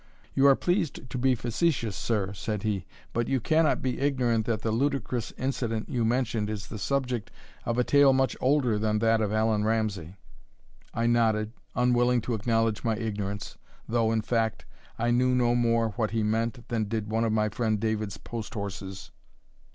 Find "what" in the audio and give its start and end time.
15.89-16.09